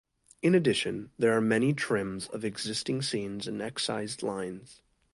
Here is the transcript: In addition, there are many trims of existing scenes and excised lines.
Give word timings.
In 0.41 0.55
addition, 0.55 1.11
there 1.19 1.37
are 1.37 1.39
many 1.41 1.73
trims 1.75 2.27
of 2.29 2.43
existing 2.43 3.03
scenes 3.03 3.45
and 3.47 3.61
excised 3.61 4.23
lines. 4.23 4.81